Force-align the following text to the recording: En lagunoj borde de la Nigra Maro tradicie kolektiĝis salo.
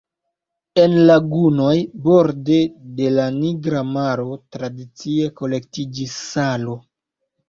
En 0.83 0.93
lagunoj 1.09 1.73
borde 2.07 2.55
de 2.99 3.11
la 3.17 3.25
Nigra 3.35 3.83
Maro 3.89 4.25
tradicie 4.55 5.29
kolektiĝis 5.43 6.17
salo. 6.23 6.75